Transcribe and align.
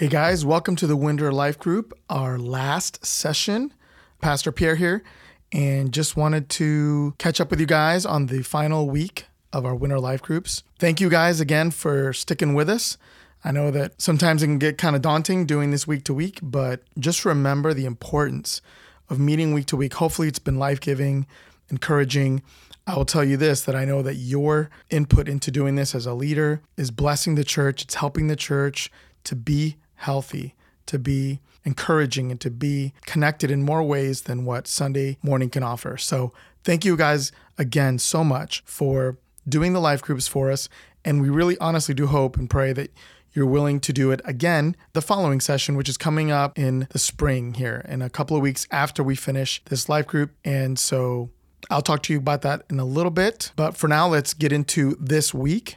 Hey 0.00 0.08
guys, 0.08 0.46
welcome 0.46 0.76
to 0.76 0.86
the 0.86 0.96
Winter 0.96 1.30
Life 1.30 1.58
Group, 1.58 1.92
our 2.08 2.38
last 2.38 3.04
session. 3.04 3.74
Pastor 4.22 4.50
Pierre 4.50 4.76
here, 4.76 5.02
and 5.52 5.92
just 5.92 6.16
wanted 6.16 6.48
to 6.48 7.14
catch 7.18 7.38
up 7.38 7.50
with 7.50 7.60
you 7.60 7.66
guys 7.66 8.06
on 8.06 8.24
the 8.24 8.42
final 8.42 8.88
week 8.88 9.26
of 9.52 9.66
our 9.66 9.74
Winter 9.74 10.00
Life 10.00 10.22
Groups. 10.22 10.62
Thank 10.78 11.02
you 11.02 11.10
guys 11.10 11.38
again 11.38 11.70
for 11.70 12.14
sticking 12.14 12.54
with 12.54 12.70
us. 12.70 12.96
I 13.44 13.52
know 13.52 13.70
that 13.72 14.00
sometimes 14.00 14.42
it 14.42 14.46
can 14.46 14.58
get 14.58 14.78
kind 14.78 14.96
of 14.96 15.02
daunting 15.02 15.44
doing 15.44 15.70
this 15.70 15.86
week 15.86 16.04
to 16.04 16.14
week, 16.14 16.38
but 16.42 16.80
just 16.98 17.26
remember 17.26 17.74
the 17.74 17.84
importance 17.84 18.62
of 19.10 19.18
meeting 19.18 19.52
week 19.52 19.66
to 19.66 19.76
week. 19.76 19.92
Hopefully, 19.92 20.28
it's 20.28 20.38
been 20.38 20.58
life 20.58 20.80
giving, 20.80 21.26
encouraging. 21.68 22.42
I 22.86 22.96
will 22.96 23.04
tell 23.04 23.22
you 23.22 23.36
this 23.36 23.60
that 23.60 23.76
I 23.76 23.84
know 23.84 24.00
that 24.00 24.14
your 24.14 24.70
input 24.88 25.28
into 25.28 25.50
doing 25.50 25.74
this 25.74 25.94
as 25.94 26.06
a 26.06 26.14
leader 26.14 26.62
is 26.78 26.90
blessing 26.90 27.34
the 27.34 27.44
church, 27.44 27.82
it's 27.82 27.96
helping 27.96 28.28
the 28.28 28.34
church 28.36 28.90
to 29.24 29.36
be 29.36 29.76
healthy, 30.00 30.54
to 30.86 30.98
be 30.98 31.40
encouraging, 31.64 32.30
and 32.30 32.40
to 32.40 32.50
be 32.50 32.92
connected 33.06 33.50
in 33.50 33.62
more 33.62 33.82
ways 33.82 34.22
than 34.22 34.44
what 34.44 34.66
Sunday 34.66 35.18
morning 35.22 35.50
can 35.50 35.62
offer. 35.62 35.96
So, 35.96 36.32
thank 36.64 36.84
you 36.84 36.96
guys 36.96 37.32
again 37.58 37.98
so 37.98 38.24
much 38.24 38.62
for 38.66 39.18
doing 39.48 39.72
the 39.72 39.80
life 39.80 40.02
groups 40.02 40.28
for 40.28 40.50
us. 40.50 40.68
And 41.04 41.22
we 41.22 41.28
really 41.28 41.56
honestly 41.58 41.94
do 41.94 42.06
hope 42.06 42.36
and 42.36 42.48
pray 42.48 42.72
that 42.72 42.92
you're 43.32 43.46
willing 43.46 43.80
to 43.80 43.92
do 43.92 44.10
it 44.10 44.20
again 44.24 44.76
the 44.92 45.00
following 45.00 45.40
session, 45.40 45.76
which 45.76 45.88
is 45.88 45.96
coming 45.96 46.30
up 46.30 46.58
in 46.58 46.88
the 46.90 46.98
spring 46.98 47.54
here 47.54 47.84
in 47.88 48.02
a 48.02 48.10
couple 48.10 48.36
of 48.36 48.42
weeks 48.42 48.66
after 48.70 49.02
we 49.02 49.14
finish 49.14 49.62
this 49.66 49.88
life 49.88 50.06
group. 50.06 50.32
And 50.44 50.78
so 50.78 51.30
I'll 51.70 51.82
talk 51.82 52.02
to 52.04 52.12
you 52.12 52.18
about 52.18 52.42
that 52.42 52.64
in 52.68 52.80
a 52.80 52.84
little 52.84 53.10
bit. 53.10 53.52
But 53.56 53.76
for 53.76 53.88
now, 53.88 54.08
let's 54.08 54.34
get 54.34 54.52
into 54.52 54.96
this 54.98 55.32
week. 55.32 55.76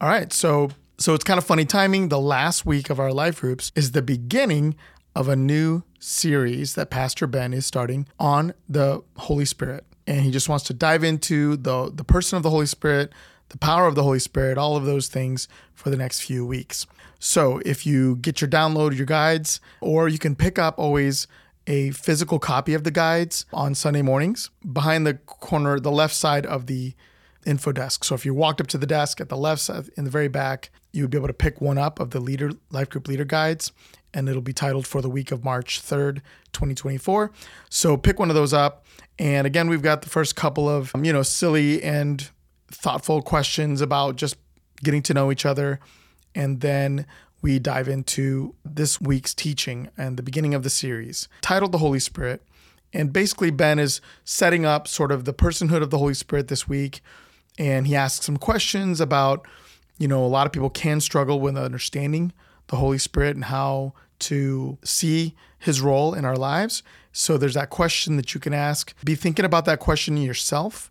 All 0.00 0.08
right. 0.08 0.32
So 0.32 0.70
so 0.98 1.14
it's 1.14 1.24
kind 1.24 1.38
of 1.38 1.44
funny 1.44 1.64
timing. 1.64 2.08
The 2.08 2.20
last 2.20 2.66
week 2.66 2.90
of 2.90 2.98
our 2.98 3.12
life 3.12 3.40
groups 3.40 3.70
is 3.76 3.92
the 3.92 4.02
beginning 4.02 4.74
of 5.14 5.28
a 5.28 5.36
new 5.36 5.84
series 6.00 6.74
that 6.74 6.90
Pastor 6.90 7.28
Ben 7.28 7.54
is 7.54 7.64
starting 7.64 8.08
on 8.18 8.52
the 8.68 9.02
Holy 9.16 9.44
Spirit. 9.44 9.84
And 10.08 10.22
he 10.22 10.32
just 10.32 10.48
wants 10.48 10.64
to 10.66 10.74
dive 10.74 11.04
into 11.04 11.56
the, 11.56 11.90
the 11.94 12.02
person 12.02 12.36
of 12.36 12.42
the 12.42 12.50
Holy 12.50 12.66
Spirit, 12.66 13.12
the 13.50 13.58
power 13.58 13.86
of 13.86 13.94
the 13.94 14.02
Holy 14.02 14.18
Spirit, 14.18 14.58
all 14.58 14.76
of 14.76 14.86
those 14.86 15.06
things 15.06 15.46
for 15.72 15.88
the 15.88 15.96
next 15.96 16.20
few 16.20 16.44
weeks. 16.44 16.86
So 17.20 17.60
if 17.64 17.86
you 17.86 18.16
get 18.16 18.40
your 18.40 18.50
download, 18.50 18.96
your 18.96 19.06
guides, 19.06 19.60
or 19.80 20.08
you 20.08 20.18
can 20.18 20.34
pick 20.34 20.58
up 20.58 20.78
always 20.78 21.28
a 21.68 21.90
physical 21.90 22.40
copy 22.40 22.74
of 22.74 22.82
the 22.82 22.90
guides 22.90 23.44
on 23.52 23.74
Sunday 23.74 24.02
mornings 24.02 24.50
behind 24.72 25.06
the 25.06 25.14
corner, 25.14 25.78
the 25.78 25.92
left 25.92 26.14
side 26.14 26.46
of 26.46 26.66
the 26.66 26.94
info 27.46 27.72
desk. 27.72 28.04
So 28.04 28.14
if 28.14 28.24
you 28.24 28.34
walked 28.34 28.60
up 28.60 28.66
to 28.68 28.78
the 28.78 28.86
desk 28.86 29.20
at 29.20 29.28
the 29.28 29.36
left 29.36 29.62
side 29.62 29.90
in 29.96 30.04
the 30.04 30.10
very 30.10 30.28
back, 30.28 30.70
you 30.92 31.02
would 31.02 31.10
be 31.10 31.18
able 31.18 31.28
to 31.28 31.34
pick 31.34 31.60
one 31.60 31.78
up 31.78 32.00
of 32.00 32.10
the 32.10 32.20
leader 32.20 32.52
life 32.70 32.90
group 32.90 33.08
leader 33.08 33.24
guides 33.24 33.72
and 34.14 34.28
it'll 34.28 34.42
be 34.42 34.52
titled 34.52 34.86
for 34.86 35.02
the 35.02 35.10
week 35.10 35.30
of 35.30 35.44
March 35.44 35.80
3rd, 35.82 36.16
2024. 36.52 37.30
So 37.68 37.96
pick 37.96 38.18
one 38.18 38.30
of 38.30 38.34
those 38.34 38.52
up. 38.52 38.86
And 39.18 39.46
again, 39.46 39.68
we've 39.68 39.82
got 39.82 40.02
the 40.02 40.08
first 40.08 40.36
couple 40.36 40.68
of, 40.68 40.94
um, 40.94 41.04
you 41.04 41.12
know, 41.12 41.22
silly 41.22 41.82
and 41.82 42.28
thoughtful 42.68 43.22
questions 43.22 43.80
about 43.80 44.16
just 44.16 44.36
getting 44.82 45.02
to 45.02 45.14
know 45.14 45.30
each 45.30 45.44
other. 45.44 45.80
And 46.34 46.60
then 46.60 47.06
we 47.42 47.58
dive 47.58 47.88
into 47.88 48.54
this 48.64 49.00
week's 49.00 49.34
teaching 49.34 49.88
and 49.96 50.16
the 50.16 50.22
beginning 50.22 50.54
of 50.54 50.62
the 50.62 50.70
series 50.70 51.28
titled 51.40 51.72
The 51.72 51.78
Holy 51.78 52.00
Spirit. 52.00 52.42
And 52.92 53.12
basically, 53.12 53.50
Ben 53.50 53.78
is 53.78 54.00
setting 54.24 54.64
up 54.64 54.88
sort 54.88 55.12
of 55.12 55.26
the 55.26 55.34
personhood 55.34 55.82
of 55.82 55.90
the 55.90 55.98
Holy 55.98 56.14
Spirit 56.14 56.48
this 56.48 56.66
week. 56.66 57.02
And 57.58 57.86
he 57.86 57.96
asks 57.96 58.24
some 58.24 58.36
questions 58.36 59.00
about, 59.00 59.46
you 59.98 60.08
know, 60.08 60.24
a 60.24 60.26
lot 60.26 60.46
of 60.46 60.52
people 60.52 60.70
can 60.70 61.00
struggle 61.00 61.40
with 61.40 61.56
understanding 61.56 62.32
the 62.68 62.76
Holy 62.76 62.98
Spirit 62.98 63.34
and 63.34 63.46
how 63.46 63.92
to 64.20 64.78
see 64.82 65.34
his 65.58 65.80
role 65.80 66.14
in 66.14 66.24
our 66.24 66.36
lives. 66.36 66.82
So 67.12 67.36
there's 67.36 67.54
that 67.54 67.70
question 67.70 68.16
that 68.16 68.32
you 68.32 68.40
can 68.40 68.54
ask. 68.54 68.94
Be 69.04 69.14
thinking 69.16 69.44
about 69.44 69.64
that 69.64 69.80
question 69.80 70.16
yourself 70.16 70.90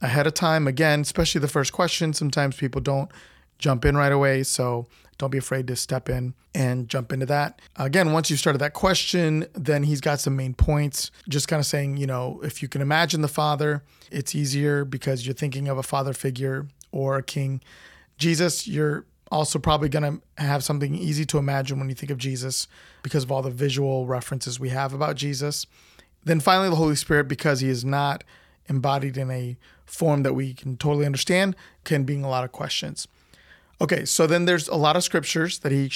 ahead 0.00 0.26
of 0.26 0.34
time. 0.34 0.66
Again, 0.66 1.00
especially 1.00 1.40
the 1.40 1.48
first 1.48 1.72
question. 1.72 2.12
Sometimes 2.12 2.56
people 2.56 2.80
don't 2.80 3.10
jump 3.58 3.84
in 3.84 3.96
right 3.96 4.12
away. 4.12 4.42
So 4.42 4.86
don't 5.18 5.30
be 5.30 5.38
afraid 5.38 5.66
to 5.66 5.76
step 5.76 6.08
in 6.08 6.34
and 6.54 6.88
jump 6.88 7.12
into 7.12 7.26
that. 7.26 7.60
Again, 7.76 8.12
once 8.12 8.30
you've 8.30 8.38
started 8.38 8.58
that 8.60 8.72
question, 8.72 9.46
then 9.52 9.82
he's 9.82 10.00
got 10.00 10.20
some 10.20 10.36
main 10.36 10.54
points. 10.54 11.10
Just 11.28 11.48
kind 11.48 11.60
of 11.60 11.66
saying, 11.66 11.96
you 11.96 12.06
know, 12.06 12.40
if 12.42 12.62
you 12.62 12.68
can 12.68 12.80
imagine 12.80 13.20
the 13.20 13.28
Father, 13.28 13.82
it's 14.10 14.34
easier 14.34 14.84
because 14.84 15.26
you're 15.26 15.34
thinking 15.34 15.68
of 15.68 15.76
a 15.76 15.82
father 15.82 16.12
figure 16.12 16.66
or 16.92 17.16
a 17.16 17.22
king. 17.22 17.60
Jesus, 18.16 18.66
you're 18.66 19.04
also 19.30 19.58
probably 19.58 19.88
going 19.88 20.20
to 20.36 20.42
have 20.42 20.64
something 20.64 20.94
easy 20.94 21.24
to 21.26 21.38
imagine 21.38 21.78
when 21.78 21.88
you 21.88 21.94
think 21.94 22.10
of 22.10 22.18
Jesus 22.18 22.66
because 23.02 23.24
of 23.24 23.32
all 23.32 23.42
the 23.42 23.50
visual 23.50 24.06
references 24.06 24.58
we 24.58 24.70
have 24.70 24.94
about 24.94 25.16
Jesus. 25.16 25.66
Then 26.24 26.40
finally, 26.40 26.70
the 26.70 26.76
Holy 26.76 26.96
Spirit, 26.96 27.28
because 27.28 27.60
he 27.60 27.68
is 27.68 27.84
not 27.84 28.24
embodied 28.68 29.16
in 29.16 29.30
a 29.30 29.56
form 29.84 30.22
that 30.22 30.34
we 30.34 30.54
can 30.54 30.76
totally 30.76 31.06
understand, 31.06 31.56
can 31.84 32.04
bring 32.04 32.24
a 32.24 32.28
lot 32.28 32.44
of 32.44 32.52
questions. 32.52 33.08
Okay, 33.80 34.04
so 34.04 34.26
then 34.26 34.44
there's 34.44 34.68
a 34.68 34.74
lot 34.74 34.96
of 34.96 35.04
scriptures 35.04 35.60
that 35.60 35.72
he 35.72 35.90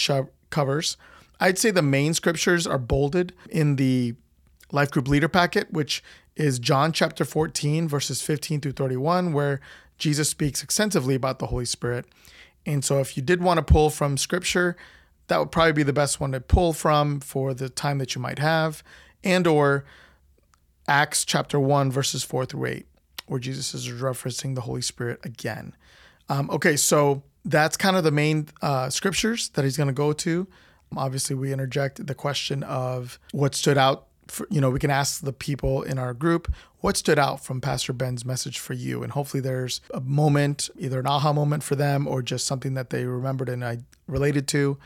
covers. 0.50 0.96
I'd 1.40 1.58
say 1.58 1.70
the 1.70 1.82
main 1.82 2.14
scriptures 2.14 2.66
are 2.66 2.78
bolded 2.78 3.34
in 3.50 3.76
the 3.76 4.14
Life 4.70 4.90
Group 4.90 5.08
Leader 5.08 5.28
Packet, 5.28 5.72
which 5.72 6.02
is 6.36 6.58
John 6.58 6.92
chapter 6.92 7.24
14, 7.24 7.88
verses 7.88 8.22
15 8.22 8.60
through 8.60 8.72
31, 8.72 9.32
where 9.32 9.60
Jesus 9.98 10.30
speaks 10.30 10.62
extensively 10.62 11.14
about 11.14 11.40
the 11.40 11.48
Holy 11.48 11.64
Spirit. 11.64 12.06
And 12.64 12.84
so 12.84 13.00
if 13.00 13.16
you 13.16 13.22
did 13.22 13.42
want 13.42 13.58
to 13.58 13.62
pull 13.62 13.90
from 13.90 14.16
scripture, 14.16 14.76
that 15.26 15.38
would 15.38 15.50
probably 15.50 15.72
be 15.72 15.82
the 15.82 15.92
best 15.92 16.20
one 16.20 16.32
to 16.32 16.40
pull 16.40 16.72
from 16.72 17.20
for 17.20 17.54
the 17.54 17.68
time 17.68 17.98
that 17.98 18.14
you 18.14 18.20
might 18.20 18.38
have, 18.38 18.82
and 19.24 19.46
or 19.46 19.84
Acts 20.88 21.24
chapter 21.24 21.58
1, 21.58 21.90
verses 21.90 22.22
4 22.22 22.46
through 22.46 22.66
8, 22.66 22.86
where 23.26 23.40
Jesus 23.40 23.74
is 23.74 23.88
referencing 23.88 24.54
the 24.54 24.62
Holy 24.62 24.82
Spirit 24.82 25.20
again. 25.24 25.74
Um, 26.28 26.50
okay, 26.50 26.76
so 26.76 27.22
that's 27.44 27.76
kind 27.76 27.96
of 27.96 28.04
the 28.04 28.10
main 28.12 28.48
uh, 28.60 28.90
scriptures 28.90 29.48
that 29.50 29.64
he's 29.64 29.76
going 29.76 29.88
to 29.88 29.92
go 29.92 30.12
to. 30.12 30.46
Obviously, 30.96 31.34
we 31.34 31.52
interject 31.52 32.06
the 32.06 32.14
question 32.14 32.62
of 32.62 33.18
what 33.32 33.54
stood 33.54 33.78
out. 33.78 34.06
For, 34.28 34.46
you 34.50 34.60
know, 34.60 34.70
we 34.70 34.78
can 34.78 34.90
ask 34.90 35.20
the 35.20 35.32
people 35.32 35.82
in 35.82 35.98
our 35.98 36.14
group 36.14 36.52
what 36.80 36.96
stood 36.96 37.18
out 37.18 37.44
from 37.44 37.60
Pastor 37.60 37.92
Ben's 37.92 38.24
message 38.24 38.58
for 38.58 38.72
you, 38.72 39.02
and 39.02 39.12
hopefully, 39.12 39.40
there's 39.40 39.80
a 39.92 40.00
moment, 40.00 40.70
either 40.78 41.00
an 41.00 41.06
aha 41.06 41.32
moment 41.32 41.62
for 41.62 41.74
them, 41.76 42.06
or 42.06 42.22
just 42.22 42.46
something 42.46 42.74
that 42.74 42.90
they 42.90 43.04
remembered 43.04 43.48
and 43.48 43.64
I 43.64 43.78
related 44.06 44.46
to. 44.48 44.78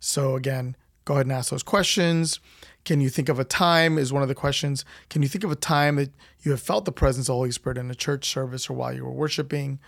So 0.00 0.36
again, 0.36 0.76
go 1.04 1.14
ahead 1.14 1.26
and 1.26 1.32
ask 1.32 1.50
those 1.50 1.62
questions. 1.62 2.40
Can 2.84 3.00
you 3.00 3.08
think 3.08 3.28
of 3.28 3.38
a 3.38 3.44
time? 3.44 3.98
Is 3.98 4.12
one 4.12 4.22
of 4.22 4.28
the 4.28 4.34
questions. 4.34 4.84
Can 5.10 5.22
you 5.22 5.28
think 5.28 5.44
of 5.44 5.50
a 5.50 5.56
time 5.56 5.96
that 5.96 6.10
you 6.42 6.52
have 6.52 6.62
felt 6.62 6.84
the 6.84 6.92
presence 6.92 7.24
of 7.24 7.32
the 7.32 7.36
Holy 7.36 7.50
Spirit 7.50 7.78
in 7.78 7.90
a 7.90 7.94
church 7.94 8.28
service 8.28 8.70
or 8.70 8.74
while 8.74 8.92
you 8.92 9.04
were 9.04 9.12
worshiping? 9.12 9.78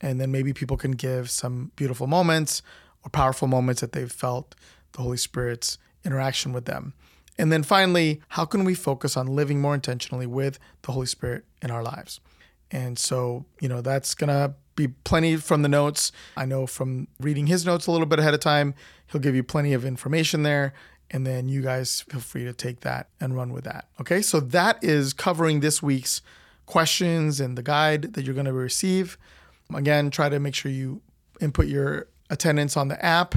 And 0.00 0.20
then 0.20 0.30
maybe 0.30 0.52
people 0.52 0.76
can 0.76 0.92
give 0.92 1.30
some 1.30 1.72
beautiful 1.76 2.06
moments 2.06 2.62
or 3.04 3.10
powerful 3.10 3.48
moments 3.48 3.80
that 3.80 3.92
they've 3.92 4.10
felt 4.10 4.54
the 4.92 5.02
Holy 5.02 5.16
Spirit's 5.16 5.78
interaction 6.04 6.52
with 6.52 6.66
them. 6.66 6.94
And 7.38 7.52
then 7.52 7.62
finally, 7.62 8.22
how 8.28 8.44
can 8.44 8.64
we 8.64 8.74
focus 8.74 9.16
on 9.16 9.26
living 9.26 9.60
more 9.60 9.74
intentionally 9.74 10.26
with 10.26 10.58
the 10.82 10.92
Holy 10.92 11.06
Spirit 11.06 11.44
in 11.62 11.70
our 11.70 11.82
lives? 11.82 12.20
And 12.70 12.98
so, 12.98 13.44
you 13.60 13.68
know, 13.68 13.80
that's 13.80 14.14
going 14.14 14.28
to 14.28 14.54
be 14.74 14.88
plenty 14.88 15.36
from 15.36 15.62
the 15.62 15.68
notes. 15.68 16.12
I 16.36 16.44
know 16.46 16.66
from 16.66 17.08
reading 17.20 17.46
his 17.46 17.64
notes 17.64 17.86
a 17.86 17.92
little 17.92 18.06
bit 18.06 18.18
ahead 18.18 18.34
of 18.34 18.40
time, 18.40 18.74
he'll 19.06 19.20
give 19.20 19.34
you 19.34 19.42
plenty 19.42 19.72
of 19.72 19.84
information 19.84 20.42
there. 20.42 20.72
And 21.10 21.26
then 21.26 21.48
you 21.48 21.62
guys 21.62 22.00
feel 22.02 22.20
free 22.20 22.44
to 22.44 22.52
take 22.52 22.80
that 22.80 23.08
and 23.20 23.36
run 23.36 23.52
with 23.52 23.64
that. 23.64 23.86
Okay, 24.00 24.22
so 24.22 24.40
that 24.40 24.82
is 24.82 25.12
covering 25.12 25.60
this 25.60 25.82
week's 25.82 26.20
questions 26.66 27.38
and 27.38 27.56
the 27.56 27.62
guide 27.62 28.14
that 28.14 28.24
you're 28.24 28.34
going 28.34 28.46
to 28.46 28.52
receive. 28.52 29.16
Again, 29.74 30.10
try 30.10 30.28
to 30.28 30.38
make 30.38 30.54
sure 30.54 30.70
you 30.70 31.02
input 31.40 31.66
your 31.66 32.08
attendance 32.30 32.76
on 32.76 32.88
the 32.88 33.04
app, 33.04 33.34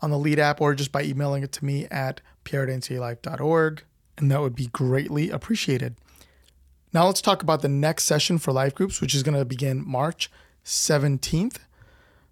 on 0.00 0.10
the 0.10 0.18
lead 0.18 0.38
app, 0.38 0.60
or 0.60 0.74
just 0.74 0.92
by 0.92 1.02
emailing 1.02 1.42
it 1.42 1.52
to 1.52 1.64
me 1.64 1.86
at 1.86 2.20
pierre@ncalife.org, 2.44 3.82
and 4.18 4.30
that 4.30 4.40
would 4.40 4.54
be 4.54 4.66
greatly 4.68 5.30
appreciated. 5.30 5.96
Now 6.92 7.06
let's 7.06 7.20
talk 7.20 7.42
about 7.42 7.62
the 7.62 7.68
next 7.68 8.04
session 8.04 8.38
for 8.38 8.52
life 8.52 8.74
groups, 8.74 9.00
which 9.00 9.14
is 9.14 9.22
going 9.22 9.36
to 9.36 9.44
begin 9.44 9.86
March 9.86 10.30
17th. 10.64 11.58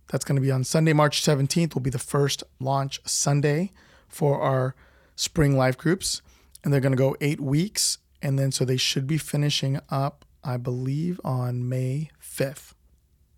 That's 0.08 0.24
going 0.24 0.36
to 0.36 0.42
be 0.42 0.50
on 0.50 0.64
Sunday, 0.64 0.92
March 0.92 1.22
17th, 1.22 1.74
will 1.74 1.82
be 1.82 1.90
the 1.90 1.98
first 1.98 2.44
launch 2.60 3.00
Sunday 3.04 3.72
for 4.08 4.40
our 4.40 4.74
spring 5.16 5.56
life 5.56 5.76
groups. 5.76 6.22
And 6.62 6.72
they're 6.72 6.80
going 6.80 6.92
to 6.92 6.96
go 6.96 7.16
eight 7.20 7.40
weeks. 7.40 7.98
And 8.22 8.38
then 8.38 8.52
so 8.52 8.64
they 8.64 8.76
should 8.76 9.06
be 9.06 9.18
finishing 9.18 9.80
up, 9.90 10.24
I 10.42 10.56
believe, 10.56 11.20
on 11.24 11.68
May 11.68 12.10
5th. 12.22 12.74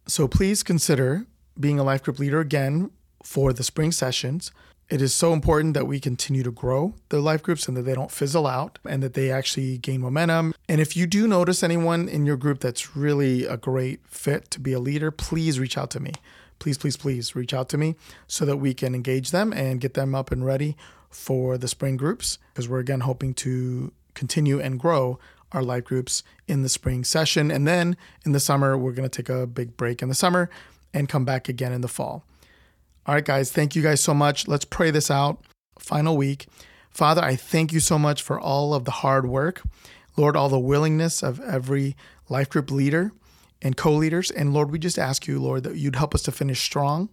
So 0.08 0.28
please 0.28 0.62
consider 0.62 1.26
being 1.58 1.80
a 1.80 1.82
life 1.82 2.04
group 2.04 2.20
leader 2.20 2.38
again 2.38 2.90
for 3.24 3.52
the 3.52 3.64
spring 3.64 3.90
sessions. 3.90 4.52
It 4.88 5.02
is 5.02 5.12
so 5.12 5.32
important 5.32 5.74
that 5.74 5.88
we 5.88 5.98
continue 5.98 6.44
to 6.44 6.52
grow 6.52 6.94
the 7.08 7.18
life 7.18 7.42
groups 7.42 7.66
and 7.66 7.76
that 7.76 7.82
they 7.82 7.94
don't 7.94 8.12
fizzle 8.12 8.46
out 8.46 8.78
and 8.88 9.02
that 9.02 9.14
they 9.14 9.32
actually 9.32 9.78
gain 9.78 10.00
momentum. 10.00 10.54
And 10.68 10.80
if 10.80 10.96
you 10.96 11.08
do 11.08 11.26
notice 11.26 11.64
anyone 11.64 12.08
in 12.08 12.24
your 12.24 12.36
group 12.36 12.60
that's 12.60 12.94
really 12.96 13.44
a 13.46 13.56
great 13.56 14.00
fit 14.06 14.48
to 14.52 14.60
be 14.60 14.72
a 14.72 14.78
leader, 14.78 15.10
please 15.10 15.58
reach 15.58 15.76
out 15.76 15.90
to 15.90 16.00
me. 16.00 16.12
please, 16.60 16.78
please, 16.78 16.96
please 16.96 17.34
reach 17.34 17.52
out 17.52 17.68
to 17.70 17.76
me 17.76 17.96
so 18.28 18.44
that 18.44 18.58
we 18.58 18.74
can 18.74 18.94
engage 18.94 19.32
them 19.32 19.52
and 19.52 19.80
get 19.80 19.94
them 19.94 20.14
up 20.14 20.30
and 20.30 20.46
ready 20.46 20.76
for 21.10 21.58
the 21.58 21.68
spring 21.68 21.96
groups 21.96 22.38
because 22.54 22.68
we're 22.68 22.78
again 22.78 23.00
hoping 23.00 23.34
to 23.34 23.92
continue 24.14 24.60
and 24.60 24.78
grow 24.78 25.18
our 25.52 25.62
life 25.62 25.84
groups 25.84 26.22
in 26.46 26.62
the 26.62 26.68
spring 26.68 27.04
session. 27.04 27.50
And 27.50 27.66
then 27.66 27.96
in 28.24 28.32
the 28.32 28.40
summer, 28.40 28.76
we're 28.76 28.92
going 28.92 29.08
to 29.08 29.22
take 29.22 29.28
a 29.28 29.46
big 29.46 29.76
break 29.76 30.02
in 30.02 30.08
the 30.08 30.14
summer 30.14 30.50
and 30.92 31.08
come 31.08 31.24
back 31.24 31.48
again 31.48 31.72
in 31.72 31.80
the 31.80 31.88
fall. 31.88 32.24
All 33.06 33.14
right, 33.14 33.24
guys, 33.24 33.52
thank 33.52 33.76
you 33.76 33.82
guys 33.82 34.00
so 34.00 34.14
much. 34.14 34.48
Let's 34.48 34.64
pray 34.64 34.90
this 34.90 35.10
out. 35.10 35.44
Final 35.78 36.16
week. 36.16 36.46
Father, 36.90 37.22
I 37.22 37.36
thank 37.36 37.72
you 37.72 37.80
so 37.80 37.98
much 37.98 38.22
for 38.22 38.40
all 38.40 38.74
of 38.74 38.84
the 38.84 38.90
hard 38.90 39.26
work. 39.26 39.62
Lord, 40.16 40.34
all 40.34 40.48
the 40.48 40.58
willingness 40.58 41.22
of 41.22 41.40
every 41.40 41.94
life 42.28 42.48
group 42.48 42.70
leader 42.70 43.12
and 43.62 43.76
co 43.76 43.92
leaders. 43.92 44.30
And 44.30 44.52
Lord, 44.52 44.70
we 44.70 44.78
just 44.78 44.98
ask 44.98 45.26
you, 45.26 45.38
Lord, 45.38 45.62
that 45.64 45.76
you'd 45.76 45.96
help 45.96 46.14
us 46.14 46.22
to 46.22 46.32
finish 46.32 46.60
strong 46.60 47.10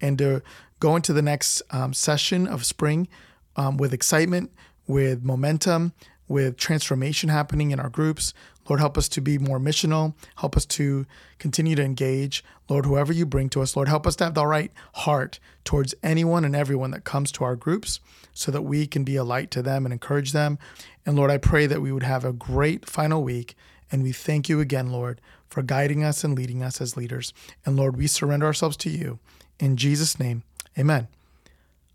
and 0.00 0.18
to 0.18 0.42
go 0.80 0.96
into 0.96 1.12
the 1.12 1.22
next 1.22 1.62
um, 1.70 1.92
session 1.92 2.46
of 2.46 2.64
spring 2.64 3.08
um, 3.56 3.76
with 3.76 3.92
excitement, 3.92 4.50
with 4.86 5.22
momentum, 5.22 5.92
with 6.28 6.56
transformation 6.56 7.28
happening 7.28 7.70
in 7.70 7.80
our 7.80 7.88
groups. 7.88 8.34
Lord, 8.68 8.80
help 8.80 8.98
us 8.98 9.08
to 9.10 9.20
be 9.20 9.38
more 9.38 9.58
missional. 9.58 10.14
Help 10.36 10.56
us 10.56 10.66
to 10.66 11.06
continue 11.38 11.74
to 11.74 11.82
engage. 11.82 12.44
Lord, 12.68 12.84
whoever 12.84 13.12
you 13.12 13.24
bring 13.24 13.48
to 13.50 13.62
us, 13.62 13.74
Lord, 13.74 13.88
help 13.88 14.06
us 14.06 14.16
to 14.16 14.24
have 14.24 14.34
the 14.34 14.46
right 14.46 14.70
heart 14.94 15.40
towards 15.64 15.94
anyone 16.02 16.44
and 16.44 16.54
everyone 16.54 16.90
that 16.90 17.04
comes 17.04 17.32
to 17.32 17.44
our 17.44 17.56
groups 17.56 18.00
so 18.34 18.52
that 18.52 18.62
we 18.62 18.86
can 18.86 19.04
be 19.04 19.16
a 19.16 19.24
light 19.24 19.50
to 19.52 19.62
them 19.62 19.86
and 19.86 19.92
encourage 19.92 20.32
them. 20.32 20.58
And 21.06 21.16
Lord, 21.16 21.30
I 21.30 21.38
pray 21.38 21.66
that 21.66 21.80
we 21.80 21.92
would 21.92 22.02
have 22.02 22.24
a 22.24 22.32
great 22.32 22.86
final 22.86 23.22
week. 23.22 23.56
And 23.90 24.02
we 24.02 24.12
thank 24.12 24.50
you 24.50 24.60
again, 24.60 24.92
Lord, 24.92 25.20
for 25.48 25.62
guiding 25.62 26.04
us 26.04 26.22
and 26.22 26.36
leading 26.36 26.62
us 26.62 26.80
as 26.80 26.96
leaders. 26.96 27.32
And 27.64 27.76
Lord, 27.76 27.96
we 27.96 28.06
surrender 28.06 28.44
ourselves 28.44 28.76
to 28.78 28.90
you. 28.90 29.18
In 29.58 29.76
Jesus' 29.76 30.20
name, 30.20 30.42
amen. 30.78 31.08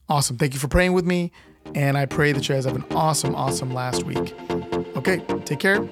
Awesome. 0.10 0.38
Thank 0.38 0.54
you 0.54 0.60
for 0.60 0.68
praying 0.68 0.94
with 0.94 1.06
me. 1.06 1.32
And 1.76 1.98
I 1.98 2.06
pray 2.06 2.32
that 2.32 2.48
you 2.48 2.56
guys 2.56 2.66
have 2.66 2.76
an 2.76 2.86
awesome, 2.92 3.36
awesome 3.36 3.74
last 3.74 4.04
week. 4.04 4.36
Okay, 4.96 5.22
take 5.46 5.60
care. 5.60 5.88